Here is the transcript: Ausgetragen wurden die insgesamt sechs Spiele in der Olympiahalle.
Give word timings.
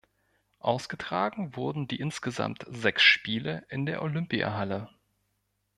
Ausgetragen 0.57 1.55
wurden 1.55 1.87
die 1.87 1.99
insgesamt 1.99 2.65
sechs 2.69 3.03
Spiele 3.03 3.67
in 3.69 3.85
der 3.85 4.01
Olympiahalle. 4.01 4.89